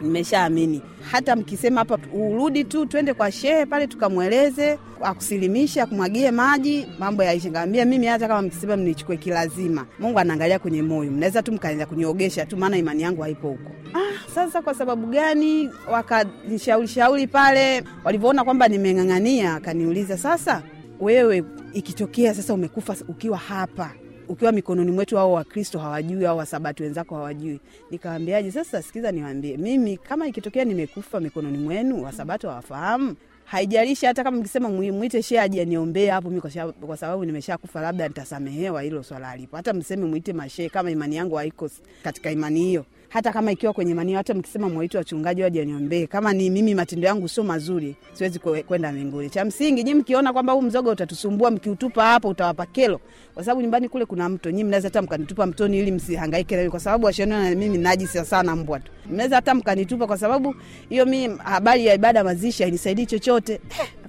nimeshaamini. 0.02 0.82
Hata 1.12 1.36
mkisema 1.36 1.80
hapa 1.82 1.98
urudi 2.14 2.64
tu 2.64 2.86
twende 2.86 3.14
kwa 3.14 3.32
shehe 3.32 3.66
pale 3.66 3.88
tukamweleze 3.88 4.80
akusilimishe 5.02 5.82
akumwagie 5.82 6.32
maji 6.32 6.88
mambo 7.00 7.24
yaishe. 7.24 7.50
Ngaambia 7.52 7.86
mimi 7.86 8.06
hata 8.06 8.28
kama 8.28 8.42
mkisema 8.42 8.78
mnichukue 8.78 9.18
kilazima 9.18 9.86
mungu 10.00 10.20
anaangalia 10.20 10.60
kwenye 10.60 10.82
moyo. 10.82 11.12
Mnaweza 11.12 11.44
tu 11.44 11.52
mkaanza 11.52 11.86
kuniogesha 11.86 12.46
tu 12.46 12.58
maana 12.58 12.78
imani 12.78 13.04
yangu 13.04 13.22
haipo 13.22 13.48
huko. 13.48 13.72
Ah, 13.94 14.32
sasa 14.36 14.62
kwa 14.62 14.74
sababu 14.74 15.08
gani? 15.08 15.70
Wakanishauri 15.92 16.88
shauri 16.88 17.28
pale 17.28 17.84
walivyoona 18.04 18.44
kwamba 18.44 18.68
nimeng'ang'ania 18.68 19.54
akaniuliza 19.56 20.18
sasa 20.18 20.64
wewe 21.00 21.44
ikitokea 21.74 22.34
sasa 22.34 22.54
umekufa 22.54 22.96
ukiwa 23.08 23.38
hapa 23.38 23.92
ukiwa 24.34 24.52
mikononi 24.52 24.92
mwetu 24.92 25.20
au 25.20 25.34
wakristo 25.34 25.80
hawajui 25.80 26.26
au 26.26 26.38
wasabati 26.38 26.84
wenzako 26.84 27.16
hawajui. 27.16 27.60
Nikawambiaje 27.92 28.52
sasa 28.52 28.82
sikiza 28.82 29.12
niwambie 29.12 29.58
mimi 29.58 29.98
kama 29.98 30.28
ikitokea 30.28 30.66
nimekufa 30.66 31.20
mikononi 31.20 31.58
mwenu 31.58 32.04
wasabato 32.04 32.50
hawafahamu? 32.50 33.16
Haijalishi 33.46 34.06
hata 34.06 34.24
kama 34.24 34.38
mkisema 34.38 34.70
mwite 34.70 35.22
shee 35.24 35.40
aje 35.40 35.62
aniombee 35.62 36.10
hapo 36.10 36.30
mi 36.30 36.42
kwa 36.42 36.50
kwa 36.72 36.98
sababu 36.98 37.26
nimeshakufa 37.26 37.82
labda 37.82 38.08
nitasamehewa 38.08 38.82
hilo 38.82 39.04
swala 39.04 39.30
alipo 39.30 39.56
hata 39.58 39.74
mseme 39.74 40.06
mwite 40.06 40.34
mashehe, 40.34 40.70
kama 40.70 40.92
imani 40.92 41.16
yangu 41.16 41.36
haiko 41.36 41.70
katika 42.04 42.32
imani 42.32 42.60
hiyo 42.60 42.86
hata 43.14 43.32
kama 43.34 43.52
ikiwa 43.52 43.74
kwenye 43.74 43.94
manio, 43.94 44.18
hata 44.18 44.34
mkisema 44.34 44.70
mwaite 44.70 44.98
wachungaji 44.98 45.42
waje 45.44 45.66
niombee, 45.66 46.08
kama 46.08 46.34
ni 46.34 46.50
mimi 46.50 46.76
matendo 46.76 47.08
yangu 47.08 47.28
sio 47.30 47.44
mazuri 47.44 47.96
siwezi 48.14 48.40
kwe- 48.40 48.64
kwenda 48.64 48.92
mbinguni. 48.92 49.30
Cha 49.30 49.46
msingi 49.46 49.84
nyi 49.84 49.94
mkiona 49.94 50.34
kwamba 50.34 50.54
huu 50.54 50.62
mzoga 50.62 50.92
utatusumbua 50.92 51.52
mkiutupa 51.52 52.04
hapo 52.06 52.28
utawapa 52.30 52.66
kelo. 52.66 53.00
Kwa 53.34 53.44
sababu 53.44 53.62
nyumbani 53.62 53.90
kule 53.90 54.06
kuna 54.06 54.30
mto 54.30 54.52
nyi 54.52 54.64
mnaweza 54.64 54.88
hata 54.88 55.02
mkanitupa 55.02 55.46
mtoni 55.46 55.80
ili 55.80 55.92
msihangaike 55.92 56.56
na 56.56 56.62
mimi, 56.62 56.72
kwa 56.72 56.80
sababu 56.80 57.06
washaniona 57.06 57.50
na 57.50 57.56
mimi 57.56 57.78
najisi 57.78 58.26
sana 58.26 58.56
mbwa 58.56 58.80
tu. 58.80 58.92
Mnaweza 59.12 59.36
hata 59.36 59.56
mkanitupa 59.56 60.08
kwa 60.08 60.18
sababu 60.18 60.56
hiyo 60.90 61.06
mi 61.06 61.28
habari 61.44 61.86
ya 61.86 61.94
ibada 61.94 62.24
mazishi 62.24 62.64
hainisaidii 62.64 63.06
chochote 63.06 63.62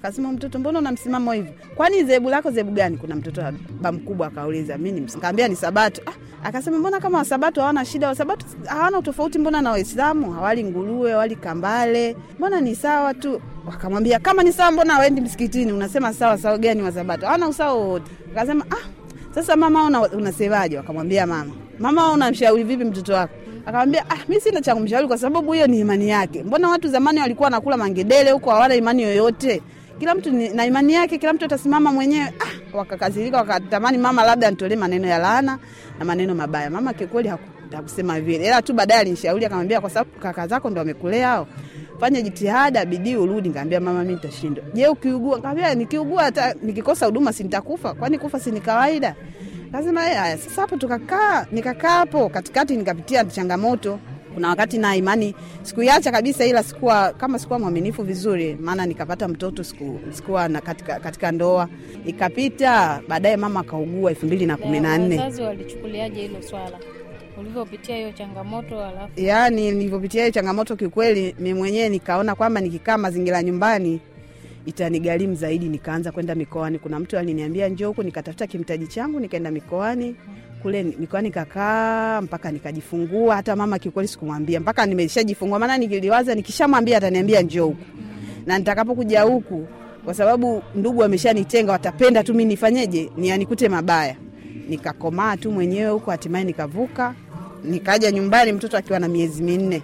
akasema 0.05 0.31
mtoto 0.31 0.59
mbona 0.59 0.79
una 0.79 0.91
msimamo 0.91 1.31
hivyo 1.31 1.53
kwani 1.75 2.03
zebu 2.03 2.29
lako 2.29 2.51
zebu 2.51 2.71
gani? 2.71 2.97
Kuna 2.97 3.15
mtoto 3.15 3.41
ba 3.81 3.91
mkubwa 3.91 4.27
akauliza 4.27 4.77
mi 4.77 4.91
ni 4.91 5.07
ni 5.49 5.55
sabato. 5.55 6.01
Ah, 6.05 6.47
akasema 6.47 6.77
mbona 6.79 6.99
kama 6.99 7.17
wasabato 7.17 7.61
hawana 7.61 7.85
shida? 7.85 8.07
Wasabato 8.07 8.45
hawana 8.65 8.99
utofauti 8.99 9.39
mbona 9.39 9.61
na 9.61 9.71
waislamu 9.71 10.31
hawali 10.31 10.63
nguruwe 10.63 11.11
hawali 11.11 11.35
kambale? 11.35 12.15
Mbona 12.37 12.61
ni 12.61 12.75
sawa 12.75 13.13
tu? 13.13 13.41
Wakamwambia 13.67 14.19
kama 14.19 14.43
ni 14.43 14.53
sawa 14.53 14.71
mbona 14.71 14.97
waendi 14.99 15.21
msikitini? 15.21 15.71
Unasema 15.73 16.13
sawa 16.13 16.37
sawa 16.37 16.57
gani 16.57 16.81
wasabato? 16.81 17.25
Hawana 17.25 17.47
usawa 17.47 17.73
wowote. 17.73 18.11
Akasema 18.31 18.65
ah 18.71 18.87
sasa 19.35 19.55
mama 19.55 19.83
una, 19.83 20.01
unasemaje 20.01 20.77
wakamwambia 20.77 21.27
mama 21.27 21.51
mama 21.79 22.11
unamshauri 22.11 22.63
vipi 22.63 22.83
mtoto 22.85 23.13
wako? 23.13 23.33
Akamwambia 23.65 24.09
ah, 24.09 24.17
mi 24.27 24.41
sina 24.41 24.61
cha 24.61 24.75
kumshauri 24.75 25.07
kwa 25.07 25.17
sababu 25.17 25.53
hiyo 25.53 25.67
ni 25.67 25.79
imani 25.79 26.09
yake. 26.09 26.43
Mbona 26.43 26.69
watu 26.69 26.87
zamani 26.87 27.19
walikuwa 27.19 27.45
wanakula 27.47 27.77
mangedele 27.77 28.31
huko 28.31 28.49
hawana 28.51 28.75
imani 28.75 29.03
yoyote 29.03 29.61
kila 29.99 30.15
mtu 30.15 30.31
na 30.31 30.65
imani 30.65 30.93
yake 30.93 31.17
kila 31.17 31.33
mtu 31.33 31.45
atasimama 31.45 31.91
mwenyewe. 31.93 32.33
Ah, 32.39 32.77
wakakasirika 32.77 33.37
wakatamani 33.37 33.97
mama 33.97 34.23
labda 34.25 34.49
nitolee 34.51 34.75
maneno 34.75 35.07
ya 35.07 35.17
laana 35.17 35.59
na 35.99 36.05
maneno 36.05 36.35
mabaya. 36.35 36.69
Mama 36.69 36.93
kikweli 36.93 37.29
haku- 37.29 37.75
hakusema 37.75 38.21
vile. 38.21 38.45
Ila 38.45 38.61
tu 38.61 38.73
baadaye 38.73 38.99
alinishauri 39.01 39.45
akamwambia 39.45 39.81
kwa 39.81 39.89
sababu 39.89 40.19
kaka 40.19 40.47
zako 40.47 40.69
ndo 40.69 40.79
wamekulea 40.79 41.27
hao 41.27 41.47
fanya 41.99 42.21
jitihada 42.21 42.85
bidii 42.85 43.15
urudi. 43.15 43.49
Ngaambia 43.49 43.79
mama 43.79 44.03
mi 44.03 44.13
nitashindwa. 44.13 44.63
Je 44.73 44.87
ukiugua? 44.87 45.41
Kaambia 45.41 45.75
nikiugua 45.75 46.23
hata 46.23 46.53
nikikosa 46.61 47.05
huduma 47.05 47.33
si 47.33 47.43
kwani 47.93 48.17
kufa 48.19 48.39
si 48.39 48.51
kawaida? 48.61 49.15
Lazima 49.73 50.09
"Eh, 50.11 50.17
haya 50.17 50.37
sasa 50.37 50.61
hapo 50.61 50.77
tukakaa 50.77 51.45
nikakaa 51.51 51.89
hapo 51.89 52.29
katikati 52.29 52.77
nikapitia 52.77 53.25
changamoto 53.25 53.99
kuna 54.35 54.49
wakati 54.49 54.77
na 54.77 54.95
imani 54.95 55.35
sikuiacha 55.61 56.11
kabisa 56.11 56.45
ila 56.45 56.63
sikuwa 56.63 57.13
kama 57.13 57.39
sikuwa 57.39 57.59
mwaminifu 57.59 58.03
vizuri 58.03 58.55
maana 58.61 58.85
nikapata 58.85 59.27
mtoto 59.27 59.63
siku, 59.63 59.99
sikuwa 60.11 60.47
na 60.47 60.61
katika, 60.61 60.99
katika 60.99 61.31
ndoa. 61.31 61.69
Ikapita 62.05 63.01
baadaye 63.07 63.37
mama 63.37 63.59
akaugua 63.59 64.11
elfu 64.11 64.25
mbili 64.25 64.45
na 64.45 64.57
kumi 64.57 64.79
na 64.79 64.97
nne. 64.97 65.17
Wazazi 65.17 65.41
walichukuliaje 65.41 66.21
hilo 66.21 66.41
swala? 66.41 66.79
Ulivyopitia 67.39 67.95
hiyo 67.95 68.11
changamoto 68.11 68.85
alafu? 68.85 69.19
Yaani 69.21 69.71
nilivyopitia 69.71 70.21
hiyo 70.21 70.31
changamoto 70.31 70.75
kiukweli 70.75 71.35
mi 71.39 71.53
mwenyewe 71.53 71.89
nikaona 71.89 72.35
kwamba 72.35 72.61
nikikaa 72.61 72.97
mazingira 72.97 73.43
nyumbani 73.43 73.99
itanigharimu 74.65 75.35
zaidi. 75.35 75.69
Nikaanza 75.69 76.11
kwenda 76.11 76.35
mikoani. 76.35 76.79
Kuna 76.79 76.99
mtu 76.99 77.17
aliniambia 77.17 77.67
njoo 77.69 77.87
huku 77.87 78.03
nikatafuta 78.03 78.47
kimtaji 78.47 78.87
changu 78.87 79.19
nikaenda 79.19 79.51
mikoani 79.51 80.15
kule 80.65 80.83
mikoani 80.83 81.27
nikakaa 81.27 82.21
mpaka 82.21 82.51
nikajifungua. 82.51 83.35
Hata 83.35 83.55
mama 83.55 83.79
kiukweli 83.79 84.07
sikumwambia 84.07 84.59
mpaka 84.59 84.85
nimeshajifungua. 84.85 85.59
Maana 85.59 85.77
nikiliwaza 85.77 86.35
nikishamwambia 86.35 86.97
ataniambia 86.97 87.41
njoo 87.41 87.65
huku. 87.65 87.81
Na 88.45 88.57
nitakapokuja 88.57 89.21
huku 89.21 89.67
kwa 90.05 90.13
sababu 90.13 90.63
ndugu 90.75 90.99
wameshanitenga 91.01 91.71
watapenda 91.71 92.23
tu 92.23 92.33
mi 92.33 92.45
nifanyeje? 92.45 93.09
Nianikute 93.17 93.69
mabaya. 93.69 94.15
Nikakomaa 94.69 95.37
tu 95.37 95.51
mwenyewe 95.51 95.89
huko 95.91 96.11
hatimaye 96.11 96.45
nikavuka. 96.45 97.13
Nikaja 97.63 98.11
nyumbani 98.11 98.51
mtoto 98.51 98.77
akiwa 98.77 98.99
na 98.99 99.07
miezi 99.07 99.43
minne. 99.43 99.81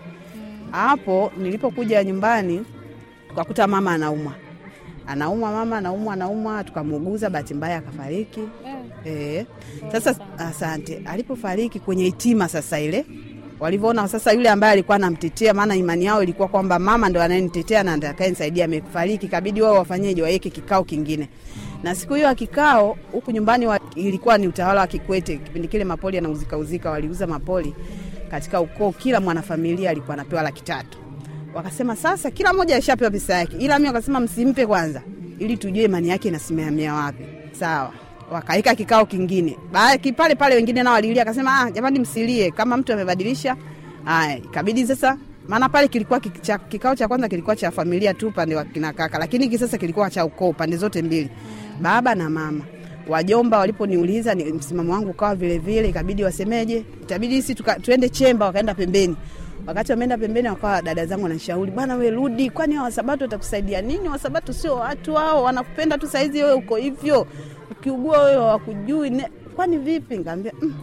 Hapo 0.71 1.31
nilipokuja 1.37 2.03
nyumbani 2.03 2.65
kakuta 3.35 3.67
mama 3.67 3.91
anaumwa 3.91 4.33
anaumwa 5.11 5.51
mama 5.51 5.77
anaumwa 5.77 6.13
anaumwa 6.13 6.63
tukamuuguza 6.63 7.29
bahati 7.29 7.53
mbaya 7.53 7.77
akafariki. 7.77 8.39
Eh, 9.05 9.45
e. 9.85 9.91
sasa 9.91 10.15
asante. 10.37 11.01
Alipofariki 11.05 11.79
kwenye 11.79 12.03
hitima 12.03 12.47
sasa 12.47 12.79
ile 12.79 13.05
walivyoona 13.59 14.07
sasa 14.07 14.31
yule 14.31 14.49
ambaye 14.49 14.73
alikuwa 14.73 14.95
anamtetea 14.95 15.53
maana 15.53 15.75
imani 15.75 16.05
yao 16.05 16.23
ilikuwa 16.23 16.47
kwamba 16.47 16.79
mama 16.79 17.09
ndo 17.09 17.21
anayenitetea 17.21 17.83
na 17.83 17.93
atakayenisaidia 17.93 18.65
amefariki 18.65 19.27
kabidi 19.27 19.61
wao 19.61 19.73
wafanyeje 19.75 20.21
waweke 20.21 20.49
kikao 20.49 20.83
kingine. 20.83 21.29
Na 21.83 21.95
siku 21.95 22.13
hiyo 22.13 22.35
kikao 22.35 22.97
huku 23.11 23.31
nyumbani 23.31 23.67
wa, 23.67 23.79
ilikuwa 23.95 24.37
ni 24.37 24.47
utawala 24.47 24.81
wa 24.81 24.87
kikwete 24.87 25.37
kipindi 25.37 25.67
kile 25.67 25.83
mapoli 25.83 26.17
anauzikauzika, 26.17 26.91
waliuza 26.91 27.27
mapoli 27.27 27.75
katika 28.31 28.61
ukoo 28.61 28.91
kila 28.91 29.19
mwanafamilia 29.21 29.89
alikuwa 29.89 30.13
anapewa 30.13 30.41
laki 30.41 30.63
tatu 30.63 30.97
wakasema 31.53 31.95
sasa 31.95 32.31
kila 32.31 32.53
mmoja 32.53 32.75
ashapewa 32.75 33.11
pesa 33.11 33.33
yake. 33.37 33.57
Ila 33.57 33.79
mi 33.79 33.87
wakasema 33.87 34.19
msimpe 34.19 34.65
kwanza 34.65 35.01
ili 35.39 35.57
tujue 35.57 35.83
imani 35.83 36.09
yake 36.09 36.27
inasimamia 36.27 36.93
wapi. 36.93 37.23
Sawa. 37.51 37.93
Wakaika 38.31 38.75
kikao 38.75 39.05
kingine. 39.05 39.57
Pale 40.17 40.35
pale 40.35 40.55
wengine 40.55 40.83
nao 40.83 40.93
walilia 40.93 41.21
akasema 41.21 41.59
ah, 41.61 41.71
jamani 41.71 41.99
msilie. 41.99 42.51
Kama 42.51 42.77
mtu 42.77 42.93
amebadilisha 42.93 43.55
Aya, 44.05 44.37
ikabidi 44.37 44.87
sasa. 44.87 45.17
Maana 45.47 45.69
pale 45.69 45.87
kilikuwa 45.87 46.19
kicha, 46.19 46.57
kikao 46.57 46.95
cha 46.95 47.07
kwanza 47.07 47.29
kilikuwa 47.29 47.55
cha 47.55 47.71
familia 47.71 48.13
tu 48.13 48.27
upande 48.27 48.55
wa 48.55 48.65
kina 48.65 48.93
kaka 48.93 49.19
lakini 49.19 49.43
hiki 49.43 49.57
sasa 49.57 49.77
kilikuwa 49.77 50.09
cha 50.09 50.25
ukoo 50.25 50.53
pande 50.53 50.77
zote 50.77 51.01
mbili. 51.01 51.29
Baba 51.81 52.15
na 52.15 52.29
mama. 52.29 52.63
Wajomba 53.07 53.57
waliponiuliza 53.59 54.33
ni 54.35 54.43
msimamo 54.43 54.93
wangu 54.93 55.09
ukawa 55.09 55.35
vile 55.35 55.57
vile 55.57 55.89
ikabidi 55.89 56.23
wasemeje. 56.23 56.77
Itabidi 57.01 57.41
sisi 57.41 57.55
tuende 57.81 58.09
chemba 58.09 58.45
wakaenda 58.45 58.73
pembeni 58.73 59.15
wakati 59.67 59.91
wameenda 59.91 60.17
pembeni 60.17 60.47
wakawa 60.47 60.81
dada 60.81 61.05
zangu 61.05 61.23
wanashauri 61.23 61.71
bwana 61.71 61.95
we 61.95 62.09
rudi 62.09 62.49
kwani 62.49 62.77
wasabato 62.79 63.23
watakusaidia 63.23 63.81
nini? 63.81 64.09
Wasabato 64.09 64.53
sio 64.53 64.75
watu 64.75 65.13
hao 65.13 65.43
wanakupenda 65.43 65.97
tu 65.97 66.07
saizi 66.07 66.37
wewe 66.43 66.53
uko 66.53 66.75
hivyo. 66.75 67.27
Ukiugua 67.71 68.23
wewe 68.23 68.37
wakujui 68.37 69.23
kwani 69.55 69.77
vipi? 69.77 70.19
Ngaambia 70.19 70.51
mm, 70.61 70.73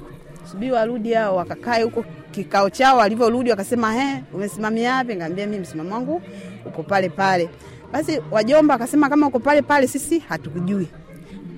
subiri 0.50 0.72
warudi 0.72 1.12
hao 1.12 1.36
wakakae 1.36 1.82
huko 1.82 2.04
kikao 2.30 2.70
chao 2.70 2.96
walivyorudi 2.98 3.50
wakasema 3.50 3.92
he 3.92 4.22
umesimamia 4.34 4.94
wapi? 4.94 5.16
Ngaambia 5.16 5.46
mi 5.46 5.58
msimamo 5.58 5.94
wangu 5.94 6.22
uko 6.66 6.82
pale 6.82 7.08
pale. 7.08 7.48
Basi 7.92 8.20
wajomba 8.30 8.74
akasema 8.74 9.08
kama 9.08 9.26
uko 9.26 9.38
pale 9.38 9.62
pale 9.62 9.86
sisi 9.86 10.18
hatukujui 10.18 10.88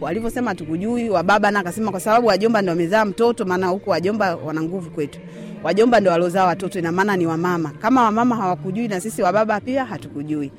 walivyosema 0.00 0.54
tukujui 0.54 1.10
wababa 1.10 1.50
na 1.50 1.60
akasema 1.60 1.90
kwa 1.90 2.00
sababu 2.00 2.26
wajomba 2.26 2.62
ndo 2.62 2.70
wamezaa 2.72 3.04
mtoto 3.04 3.44
maana 3.44 3.66
huku 3.66 3.90
wajomba 3.90 4.36
wana 4.36 4.62
nguvu 4.62 4.90
kwetu. 4.90 5.18
Wajomba 5.62 6.00
ndo 6.00 6.10
waliozaa 6.10 6.44
watoto 6.46 6.78
ina 6.78 6.92
maana 6.92 7.16
ni 7.16 7.26
wamama. 7.26 7.70
Kama 7.70 8.02
wamama 8.04 8.36
hawakujui 8.36 8.88
na 8.88 9.00
sisi 9.00 9.22
wababa 9.22 9.60
pia 9.60 9.84
hatukujui. 9.84 10.52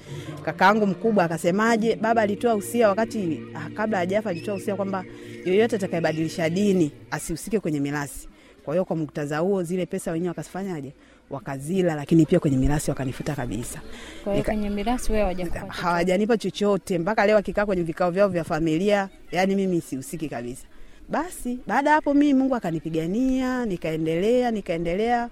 Kakaangu 0.45 0.87
mkubwa 0.87 1.23
akasemaje 1.23 1.95
baba 1.95 2.21
alitoa 2.21 2.55
usia 2.55 2.89
wakati 2.89 3.41
ah, 3.55 3.69
kabla 3.69 3.97
hajafa 3.97 4.29
alitoa 4.29 4.55
usia 4.55 4.75
kwamba 4.75 5.03
yoyote 5.45 5.75
atakayebadilisha 5.75 6.49
dini 6.49 6.91
asihusike 7.11 7.59
kwenye 7.59 7.79
mirasi 7.79 8.27
kwa 8.65 8.73
hiyo 8.73 8.85
kwa 8.85 8.95
muktadha 8.95 9.37
huo 9.39 9.63
zile 9.63 9.85
pesa 9.85 10.11
wenyewe 10.11 10.27
wakazifanyaje, 10.29 10.93
wakazila 11.29 11.95
lakini 11.95 12.25
pia 12.25 12.39
kwenye 12.39 12.57
mirasi 12.57 12.89
wakanifuta 12.91 13.35
kabisa. 13.35 13.81
Kwa 14.23 14.33
hiyo 14.33 14.45
kwenye 14.45 14.69
mirasi 14.69 15.11
wewe 15.11 15.35
hawajanipa 15.67 16.37
chochote. 16.37 16.99
Mpaka 16.99 17.25
leo 17.25 17.37
akikaa 17.37 17.65
kwenye 17.65 17.83
vikao 17.83 18.11
vyao 18.11 18.27
vya 18.29 18.43
familia 18.43 19.09
yani 19.31 19.55
mimi 19.55 19.81
sihusiki 19.81 20.29
kabisa. 20.29 20.65
Basi 21.09 21.59
baada 21.67 21.89
ya 21.89 21.95
hapo 21.95 22.13
mimi 22.13 22.33
mungu 22.33 22.55
akanipigania 22.55 23.65
nikaendelea 23.65 24.51
nikaendelea 24.51 25.29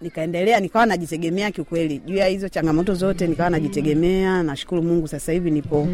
nikaendelea 0.00 0.60
nikawa 0.60 0.86
najitegemea 0.86 1.50
kiukweli. 1.50 1.98
Juu 1.98 2.14
ya 2.16 2.26
hizo 2.26 2.48
changamoto 2.48 2.94
zote 2.94 3.26
nikawa 3.26 3.50
najitegemea. 3.50 4.42
Nashukuru 4.42 4.82
mungu 4.82 5.08
sasa 5.08 5.32
hivi 5.32 5.50
nipo 5.50 5.88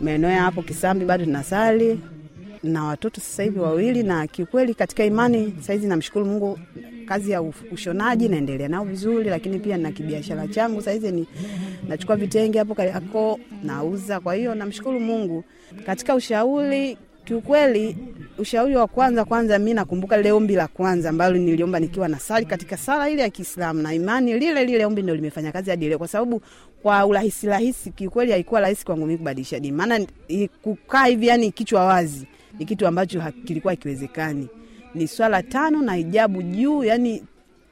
maeneo 0.00 0.30
ya 0.30 0.42
hapo 0.42 0.62
kisambi 0.62 1.04
bado 1.04 1.24
tunasali 1.24 2.00
na 2.66 2.84
watoto 2.84 3.20
sasa 3.20 3.42
hivi 3.42 3.58
wawili 3.60 4.02
na 4.02 4.26
kiukweli 4.26 4.74
katika 4.74 5.04
imani 5.04 5.54
sahizi 5.60 5.86
namshukuru 5.86 6.24
mungu 6.26 6.58
kazi 7.06 7.30
ya 7.30 7.42
ushonaji 7.72 8.28
naendelea 8.28 8.68
nao 8.68 8.84
vizuri 8.84 9.30
lakini 9.30 9.58
pia 9.58 9.76
na 9.76 9.92
kibiashara 9.92 10.48
changu 10.48 10.82
sahizi 10.82 11.12
ni 11.12 11.26
nachukua 11.88 12.16
vitenge 12.16 12.58
hapo 12.58 12.74
kariako 12.74 13.40
nauza. 13.62 14.20
Kwa 14.20 14.34
hiyo 14.34 14.54
namshukuru 14.54 15.00
mungu. 15.00 15.44
Katika 15.86 16.14
ushauri 16.14 16.98
kiukweli 17.24 17.96
ushauri 18.38 18.76
wa 18.76 18.86
kwanza 18.86 19.24
kwanza 19.24 19.58
mi 19.58 19.74
nakumbuka 19.74 20.16
lile 20.16 20.32
ombi 20.32 20.54
la 20.54 20.66
kwanza 20.68 21.08
ambalo 21.08 21.36
niliomba 21.36 21.80
nikiwa 21.80 22.08
na 22.08 22.18
sali 22.18 22.46
katika 22.46 22.76
sala 22.76 23.10
ile 23.10 23.22
ya 23.22 23.30
kiislamu 23.30 23.82
na 23.82 23.94
imani 23.94 24.38
lile 24.38 24.64
lile 24.64 24.84
ombi 24.86 25.02
ndo 25.02 25.14
limefanya 25.14 25.52
kazi 25.52 25.70
hadi 25.70 25.88
leo 25.88 25.98
kwa 25.98 26.08
sababu 26.08 26.42
kwa 26.82 27.06
urahisi 27.06 27.46
rahisi 27.46 27.90
kiukweli 27.90 28.32
haikuwa 28.32 28.60
rahisi 28.60 28.84
kwangu 28.84 29.06
mi 29.06 29.16
kubadilisha 29.18 29.60
dini. 29.60 29.76
Maana 29.76 30.06
kukaa 30.62 31.04
hivi 31.06 31.26
yani 31.26 31.50
kichwa 31.52 31.84
wazi 31.84 32.26
ni 32.58 32.64
kitu 32.66 32.86
ambacho 32.86 33.22
kilikuwa 33.44 33.72
hakiwezekani. 33.72 34.48
ni 34.94 35.08
swala 35.08 35.42
tano 35.42 35.82
na 35.82 35.94
hijabu 35.94 36.42
juu 36.42 36.84
yani 36.84 37.22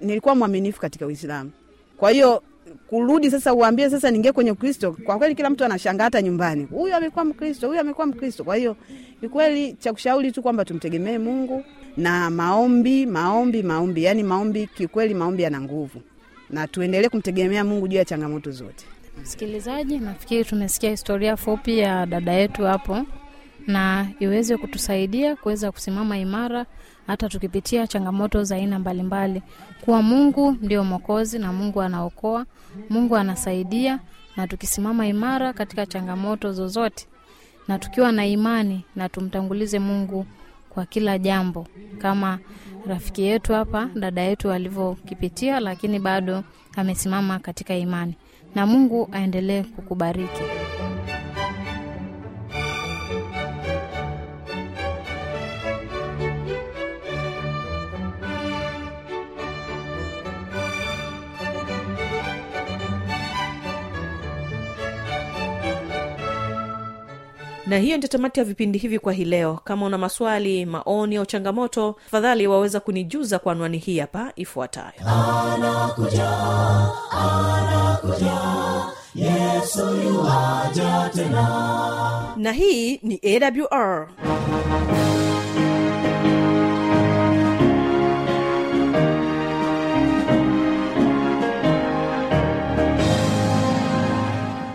nilikuwa 0.00 0.34
mwaminifu 0.34 0.80
katika 0.80 1.06
uislamu. 1.06 1.50
Kwa 1.96 2.10
hiyo 2.10 2.42
kurudi 2.86 3.30
sasa 3.30 3.54
uambie 3.54 3.90
sasa 3.90 4.10
ningie 4.10 4.32
kwenye 4.32 4.50
ukristo 4.50 4.92
kwa 5.04 5.18
kweli 5.18 5.34
kila 5.34 5.50
mtu 5.50 5.64
anashangaa 5.64 6.04
hata 6.04 6.22
nyumbani. 6.22 6.64
Huyu 6.64 6.94
amekuwa 6.96 7.24
mkristo 7.24 7.68
huyu 7.68 7.80
amekuwa 7.80 8.06
mkristo. 8.06 8.44
Kwa 8.44 8.56
hiyo 8.56 8.76
ni 9.22 9.28
kweli 9.28 9.72
cha 9.72 9.92
kushauri 9.92 10.32
tu 10.32 10.42
kwamba 10.42 10.64
tumtegemee 10.64 11.18
mungu 11.18 11.64
na 11.96 12.30
maombi 12.30 13.06
maombi 13.06 13.62
maombi. 13.62 14.04
Yani 14.04 14.22
maombi 14.22 14.66
kikweli 14.66 15.14
maombi 15.14 15.42
yana 15.42 15.60
nguvu. 15.60 16.00
Na 16.50 16.68
tuendelee 16.68 17.08
kumtegemea 17.08 17.64
mungu 17.64 17.88
juu 17.88 17.96
ya 17.96 18.04
changamoto 18.04 18.50
zote. 18.50 18.84
Msikilizaji 19.22 19.98
nafikiri 19.98 20.44
tumesikia 20.44 20.90
historia 20.90 21.36
fupi 21.36 21.78
ya 21.78 22.06
dada 22.06 22.32
yetu 22.32 22.62
hapo 22.62 23.02
na 23.66 24.06
iweze 24.20 24.56
kutusaidia 24.56 25.36
kuweza 25.36 25.72
kusimama 25.72 26.18
imara 26.18 26.66
hata 27.06 27.28
tukipitia 27.28 27.86
changamoto 27.86 28.44
za 28.44 28.54
aina 28.56 28.78
mbalimbali. 28.78 29.42
Kuwa 29.80 30.02
mungu 30.02 30.56
ndio 30.62 30.84
mwokozi 30.84 31.38
na 31.38 31.52
mungu 31.52 31.82
anaokoa 31.82 32.46
mungu 32.90 33.16
anasaidia 33.16 34.00
na 34.36 34.46
tukisimama 34.48 35.06
imara 35.06 35.52
katika 35.52 35.86
changamoto 35.86 36.52
zozote 36.52 37.06
na 37.68 37.78
tukiwa 37.78 38.12
na 38.12 38.26
imani 38.26 38.84
na 38.96 39.08
tumtangulize 39.08 39.78
mungu 39.78 40.26
kwa 40.70 40.86
kila 40.86 41.18
jambo 41.18 41.66
kama 41.98 42.38
rafiki 42.86 43.22
yetu 43.22 43.52
hapa 43.52 43.88
dada 43.94 44.22
yetu 44.22 44.50
alivyokipitia 44.52 45.60
lakini 45.60 45.98
bado 45.98 46.44
amesimama 46.76 47.38
katika 47.38 47.74
imani. 47.76 48.14
Na 48.54 48.66
mungu 48.66 49.08
aendelee 49.12 49.62
kukubariki 49.62 50.42
na 67.74 67.80
hiyo 67.80 67.96
ndio 67.96 68.08
tamati 68.08 68.40
ya 68.40 68.44
vipindi 68.44 68.78
hivi 68.78 68.98
kwa 68.98 69.12
hii 69.12 69.24
leo. 69.24 69.60
Kama 69.64 69.86
una 69.86 69.98
maswali 69.98 70.66
maoni 70.66 71.16
au 71.16 71.26
changamoto 71.26 71.96
tafadhali 72.04 72.46
waweza 72.46 72.80
kunijuza 72.80 73.38
kwa 73.38 73.52
anwani 73.52 73.78
hii 73.78 73.98
hapa 73.98 74.32
ifuatayo. 74.36 74.92
Na 82.36 82.52
hii 82.52 82.96
ni 83.02 83.20
awr 83.24 84.08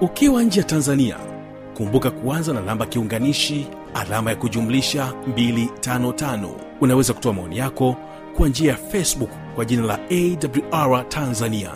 ukiwa 0.00 0.42
nje 0.42 0.60
ya 0.60 0.66
tanzania 0.66 1.16
kumbuka 1.76 2.10
kuanza 2.10 2.52
na 2.52 2.60
namba 2.60 2.86
kiunganishi 2.86 3.66
alama 3.94 4.30
ya 4.30 4.36
kujumlisha 4.36 5.12
255 5.30 6.48
unaweza 6.80 7.12
kutoa 7.12 7.32
maoni 7.32 7.58
yako 7.58 7.96
kwa 8.36 8.48
njia 8.48 8.70
ya 8.72 8.76
facebook 8.78 9.30
kwa 9.54 9.64
jina 9.64 9.82
la 9.82 9.98
awr 10.10 11.08
tanzania. 11.08 11.70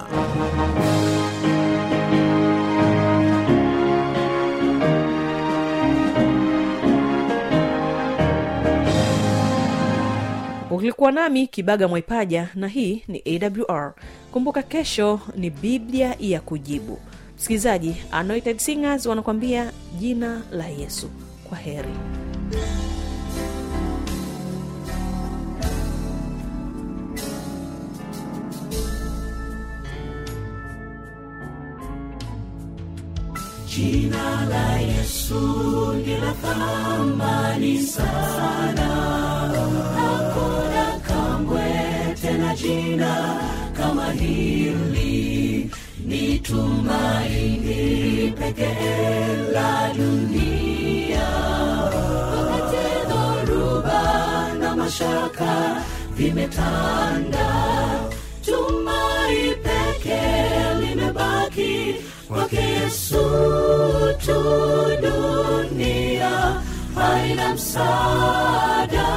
Ulikuwa 10.71 11.13
nami 11.13 11.47
kibaga 11.47 11.89
mwaipaja 11.89 12.49
na 12.55 12.69
hii 12.69 13.03
ni 13.09 13.23
awr 13.69 13.93
kumbuka 14.33 14.63
kesho 14.63 15.21
ni 15.37 15.51
biblia 15.51 16.15
ya 16.21 16.41
kujibu 16.41 16.99
msikilizaji 17.39 17.97
anointed 18.13 18.59
singers 18.59 19.07
wanakuambia 19.07 19.73
jina 19.99 20.43
la 20.53 20.67
yesu. 20.69 21.09
Kwa 21.49 21.59
heri. 21.59 21.89
Jina 33.67 34.45
la 34.51 34.69
yesu 34.81 35.41
lina 36.05 36.33
thamani 36.43 37.75
sana. 37.95 38.89
Hakuna 39.97 40.87
kamwe 41.09 41.69
tena 42.21 42.55
jina 42.57 43.13
kama 43.77 44.13
hili 44.13 44.98
tumaini 46.49 48.33
pekee 48.39 49.53
la 49.55 49.93
dunia. 49.97 51.29
Wakati 52.35 52.87
dhoruba 53.09 54.03
na 54.61 54.77
mashaka 54.77 55.83
vimetanda 56.17 57.49
tumai 58.45 59.41
pekee 59.65 60.75
limebaki 60.81 61.95
kwake 62.29 62.57
yesu 62.57 63.25
tu 64.27 64.41
dunia. 65.03 66.63
Haina 66.95 67.55
msaada 67.55 69.09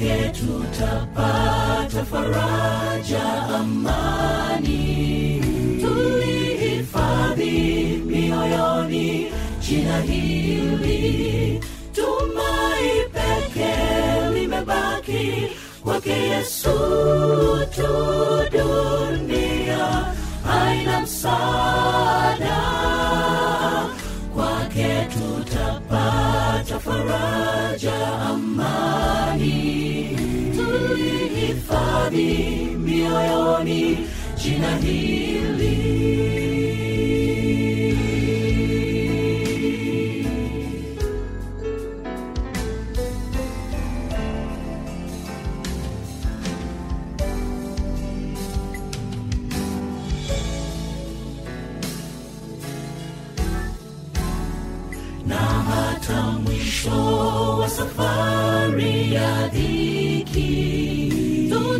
yake 0.00 0.28
tutapata 0.32 2.04
faraja, 2.04 3.22
amani. 3.58 5.40
Tulihifadhi 5.80 7.52
mioyoni, 8.06 9.26
jina 9.60 10.00
hili 10.00 11.60
tumai 11.92 12.90
pekee 13.12 14.30
limebaki 14.34 15.48
kwake 15.84 16.10
Yesu 16.12 16.70
tu, 17.74 17.86
dunia 18.52 20.04
haina 20.44 21.00
msaada, 21.00 22.60
kwake 24.34 25.08
tutapata 25.12 26.78
faraja. 26.80 27.23
hifadhi 32.10 32.76
mioyoni 32.76 33.98
jina 34.36 34.76
hili. 34.76 35.94
Na 55.26 55.36
hata 55.36 56.22
mwisho 56.22 57.16
wa 57.58 57.68
safari 57.68 59.14
ya 59.14 59.48
dhiki 59.48 59.73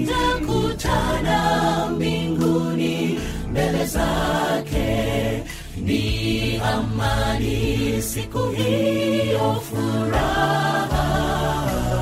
tutakutana 0.07 1.87
mbinguni 1.97 3.19
mbele 3.51 3.87
zake. 3.87 5.43
Ni 5.77 6.61
amani 6.64 8.03
siku 8.03 8.38
hiyo 8.49 9.62
furaha. 9.71 11.07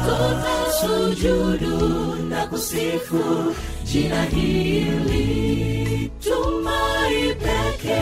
Tutasujudu 0.07 2.15
na 2.29 2.47
kusifu 2.47 3.55
jina 3.85 4.23
hili. 4.25 6.11
Tumai 6.21 7.35
peke 7.35 8.01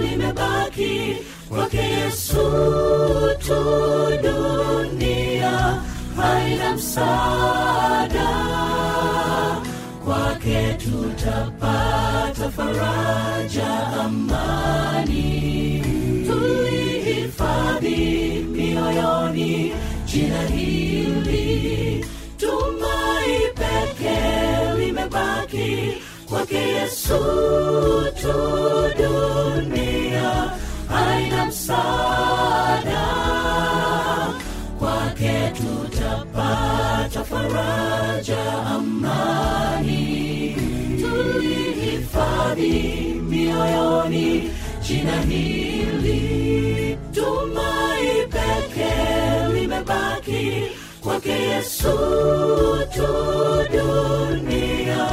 limebaki 0.00 1.16
kwake 1.48 1.76
yesu 1.78 2.36
tu. 3.46 3.64
Dunia 4.22 5.82
haina 6.16 6.74
msaada 6.74 8.53
kwake 10.04 10.74
tutapata 10.78 12.50
faraja, 12.56 13.86
amani. 14.04 15.82
Tulihifadhi 16.26 17.96
mioyoni, 18.52 19.72
jina 20.06 20.42
hili. 20.42 22.06
Tumai 22.36 23.38
pekee 23.54 24.74
limebaki 24.78 25.94
kwake 26.28 26.56
Yesu 26.58 27.18
tu 28.22 28.32
dunia. 28.98 30.50
Haina 30.88 31.44
msaa 31.46 32.13
jina 44.86 45.20
hili 45.22 46.98
tumai 47.14 48.08
pekee 48.34 49.48
limebaki 49.54 50.62
kwake 51.00 51.32
yesu 51.32 51.92
tu 52.94 53.08
dunia. 53.72 55.04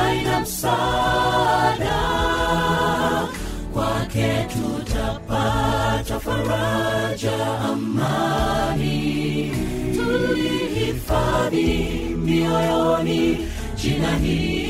Aina 0.00 0.40
msaada 0.40 1.98
kwake 3.72 4.46
tutapata 4.52 6.20
faraja 6.20 7.58
amani. 7.58 9.52
Tulihifadhi 9.94 11.68
mioyoni. 12.24 13.38
Jina 13.82 14.16
hili 14.16 14.63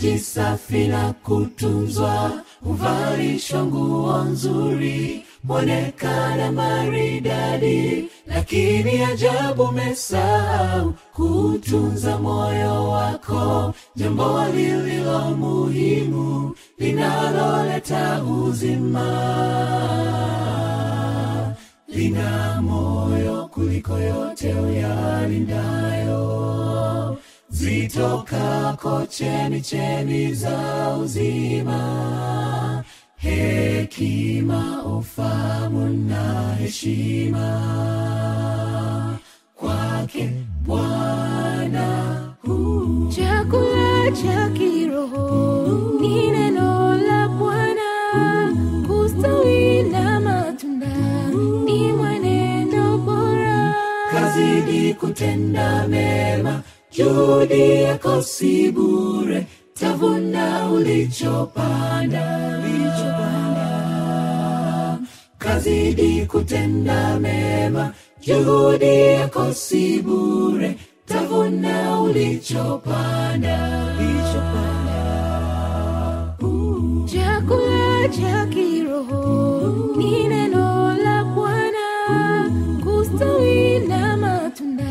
maji 0.00 0.18
safi 0.18 0.88
na 0.88 1.12
kutunzwa 1.12 2.32
huvalishwa 2.64 3.64
nguo 3.64 4.24
nzuri 4.24 5.24
mwonekana 5.44 6.52
maridadi. 6.52 8.08
Lakini 8.26 9.04
ajabu 9.04 9.72
mesahau 9.72 10.94
kutunza 11.12 12.18
moyo 12.18 12.88
wako. 12.88 13.74
Jambo 13.96 14.44
lililo 14.54 15.20
muhimu 15.20 16.54
linaloleta 16.78 18.22
uzima 18.22 19.06
lina 21.88 22.62
moyo 22.62 23.48
kuliko 23.52 23.98
yote 23.98 24.54
uyalindayo 24.54 26.49
zitokako 27.50 29.06
cheni 29.06 30.34
za 30.34 30.96
uzima 31.02 32.84
hekima 33.16 34.82
ufamu 34.84 35.88
na 35.88 36.54
heshima. 36.54 37.48
Kwake 39.54 40.30
bwana 40.66 42.16
chakula 43.16 44.10
cha 44.22 44.48
kiroho 44.48 45.98
ni 46.00 46.30
neno 46.30 46.94
la 46.94 47.28
bwana. 47.28 47.90
Kustawi 48.86 49.82
na 49.82 50.20
matunda 50.20 50.96
ni 51.64 51.92
mwenendo 51.92 52.98
bora. 52.98 53.74
Kazidi 54.10 54.94
kutenda 54.94 55.88
mema 55.88 56.62
juhudi 57.10 57.82
yako 57.82 58.22
si 58.22 58.70
bure 58.70 59.46
tavuna 59.74 60.70
ulichopanda. 60.70 62.24
Kazidi 65.38 66.26
kutenda 66.26 67.18
mema 67.20 67.92
juhudi 68.20 68.94
yako 69.12 69.52
si 69.54 69.98
bure 70.02 70.76
tavuna 71.06 72.00
ulichopanda. 72.00 73.56
Chakula 77.06 78.08
cha 78.08 78.46
kiroho 78.46 79.94
ni 79.96 80.28
neno 80.28 80.94
la 81.04 81.24
bwana 81.24 81.86
kustawi 82.84 83.78
na 83.88 84.16
matunda 84.16 84.90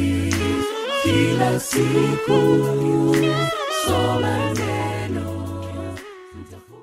kila 1.03 1.59
siku. 1.59 2.41
Soma 3.85 4.35
neno 4.53 4.90